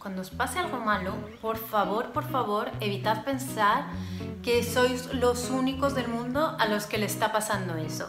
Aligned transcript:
Cuando 0.00 0.22
os 0.22 0.30
pase 0.30 0.58
algo 0.58 0.80
malo, 0.80 1.12
por 1.42 1.58
favor, 1.58 2.06
por 2.06 2.24
favor, 2.24 2.70
evitad 2.80 3.22
pensar 3.22 3.84
que 4.42 4.64
sois 4.64 5.12
los 5.12 5.50
únicos 5.50 5.94
del 5.94 6.08
mundo 6.08 6.56
a 6.58 6.66
los 6.68 6.86
que 6.86 6.96
le 6.96 7.04
está 7.04 7.32
pasando 7.32 7.76
eso. 7.76 8.08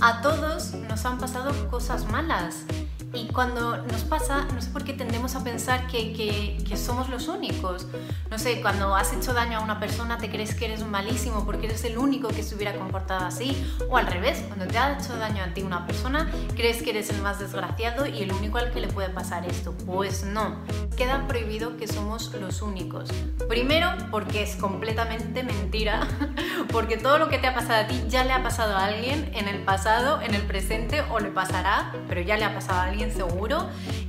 A 0.00 0.20
todos 0.22 0.74
nos 0.88 1.04
han 1.04 1.18
pasado 1.18 1.50
cosas 1.68 2.08
malas 2.12 2.64
y 3.12 3.28
cuando 3.28 3.76
nos 3.78 4.04
pasa, 4.04 4.46
no 4.54 4.60
sé 4.60 4.70
por 4.70 4.84
qué 4.84 4.92
tendemos 4.92 5.34
a 5.36 5.44
pensar 5.44 5.86
que, 5.86 6.12
que, 6.12 6.76
somos 6.76 7.08
los 7.08 7.28
únicos. 7.28 7.86
No 8.30 8.38
sé, 8.38 8.60
cuando 8.60 8.94
has 8.94 9.12
hecho 9.12 9.32
daño 9.32 9.58
a 9.58 9.60
una 9.62 9.80
persona 9.80 10.18
te 10.18 10.30
crees 10.30 10.54
que 10.54 10.66
eres 10.66 10.86
malísimo 10.86 11.44
porque 11.46 11.66
eres 11.66 11.84
el 11.84 11.96
único 11.96 12.28
que 12.28 12.42
se 12.42 12.54
hubiera 12.54 12.76
comportado 12.76 13.24
así. 13.24 13.56
O 13.88 13.96
al 13.96 14.06
revés, 14.06 14.44
cuando 14.46 14.66
te 14.66 14.76
ha 14.76 14.98
hecho 14.98 15.16
daño 15.16 15.42
a 15.42 15.54
ti 15.54 15.62
una 15.62 15.86
persona, 15.86 16.30
crees 16.54 16.82
que 16.82 16.90
eres 16.90 17.08
el 17.10 17.22
más 17.22 17.38
desgraciado 17.38 18.06
y 18.06 18.22
el 18.22 18.32
único 18.32 18.58
al 18.58 18.70
que 18.70 18.80
le 18.80 18.88
puede 18.88 19.08
pasar 19.08 19.46
esto. 19.46 19.72
Pues 19.86 20.24
no, 20.24 20.56
queda 20.96 21.26
prohibido 21.26 21.76
que 21.76 21.88
somos 21.88 22.32
los 22.34 22.60
únicos. 22.60 23.08
Primero, 23.48 23.88
porque 24.10 24.42
es 24.42 24.56
completamente 24.56 25.42
mentira, 25.42 26.06
porque 26.72 26.96
todo 26.96 27.18
lo 27.18 27.28
que 27.28 27.38
te 27.38 27.46
ha 27.46 27.54
pasado 27.54 27.84
a 27.84 27.86
ti 27.86 28.04
ya 28.08 28.24
le 28.24 28.32
ha 28.32 28.42
pasado 28.42 28.76
a 28.76 28.86
alguien 28.86 29.30
en 29.34 29.48
el 29.48 29.62
pasado, 29.62 30.20
en 30.22 30.34
el 30.34 30.42
presente 30.42 31.02
o 31.10 31.20
le 31.20 31.30
pasará, 31.30 31.92
pero 32.08 32.20
ya 32.20 32.36
le 32.36 32.44
ha 32.44 32.54
pasado 32.54 32.80
a 32.80 32.84
alguien 32.84 33.12
seguro. 33.12 33.68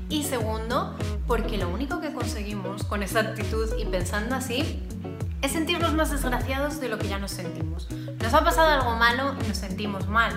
Y 0.09 0.23
segundo, 0.23 0.95
porque 1.27 1.57
lo 1.57 1.69
único 1.69 1.99
que 1.99 2.13
conseguimos 2.13 2.83
con 2.83 3.03
esa 3.03 3.19
actitud 3.19 3.69
y 3.77 3.85
pensando 3.85 4.35
así 4.35 4.81
es 5.41 5.51
sentirnos 5.51 5.93
más 5.93 6.09
desgraciados 6.11 6.79
de 6.79 6.89
lo 6.89 6.97
que 6.97 7.07
ya 7.07 7.19
nos 7.19 7.31
sentimos. 7.31 7.87
Nos 8.21 8.33
ha 8.33 8.43
pasado 8.43 8.69
algo 8.69 8.95
malo 8.95 9.35
y 9.43 9.47
nos 9.47 9.57
sentimos 9.57 10.07
mal. 10.07 10.31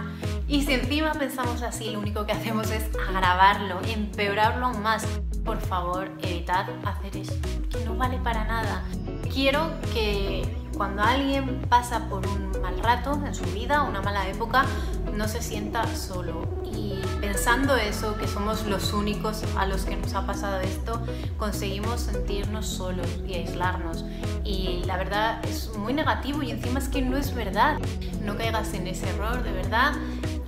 Y 0.46 0.64
si 0.64 0.74
encima 0.74 1.12
pensamos 1.12 1.62
así, 1.62 1.90
lo 1.90 2.00
único 2.00 2.26
que 2.26 2.32
hacemos 2.32 2.70
es 2.70 2.84
agravarlo, 3.08 3.80
empeorarlo 3.86 4.66
aún 4.66 4.82
más. 4.82 5.06
Por 5.44 5.60
favor, 5.60 6.10
evitad 6.20 6.66
hacer 6.84 7.16
eso, 7.16 7.34
que 7.70 7.84
no 7.84 7.94
vale 7.96 8.18
para 8.18 8.44
nada. 8.44 8.84
Quiero 9.32 9.70
que 9.94 10.59
cuando 10.80 11.02
alguien 11.02 11.60
pasa 11.68 12.08
por 12.08 12.26
un 12.26 12.58
mal 12.62 12.78
rato 12.78 13.20
en 13.26 13.34
su 13.34 13.44
vida, 13.52 13.82
una 13.82 14.00
mala 14.00 14.26
época, 14.30 14.64
no 15.12 15.28
se 15.28 15.42
sienta 15.42 15.86
solo. 15.94 16.48
Y 16.64 17.02
pensando 17.20 17.76
eso, 17.76 18.16
que 18.16 18.26
somos 18.26 18.64
los 18.64 18.94
únicos 18.94 19.44
a 19.58 19.66
los 19.66 19.84
que 19.84 19.94
nos 19.96 20.14
ha 20.14 20.24
pasado 20.24 20.58
esto, 20.60 21.02
conseguimos 21.36 22.00
sentirnos 22.00 22.66
solos 22.66 23.06
y 23.28 23.34
aislarnos. 23.34 24.06
Y 24.42 24.82
la 24.86 24.96
verdad 24.96 25.44
es 25.44 25.70
muy 25.76 25.92
negativo 25.92 26.42
y 26.42 26.50
encima 26.50 26.78
es 26.78 26.88
que 26.88 27.02
no 27.02 27.18
es 27.18 27.34
verdad. 27.34 27.78
No 28.24 28.38
caigas 28.38 28.72
en 28.72 28.86
ese 28.86 29.06
error, 29.10 29.42
de 29.42 29.52
verdad. 29.52 29.92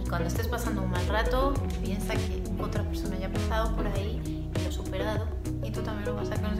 Y 0.02 0.08
cuando 0.08 0.28
estés 0.28 0.48
pasando 0.48 0.80
un 0.80 0.92
mal 0.92 1.06
rato, 1.08 1.52
piensa 1.84 2.14
que 2.14 2.42
otra 2.58 2.84
persona 2.84 3.18
ya 3.18 3.26
ha 3.26 3.32
pasado 3.32 3.76
por 3.76 3.86
ahí 3.86 4.48
y 4.56 4.62
lo 4.62 4.70
ha 4.70 4.72
superado. 4.72 5.26
Y 5.62 5.70
tú 5.72 5.82
también 5.82 6.06
lo 6.06 6.14
vas 6.14 6.30
a. 6.30 6.51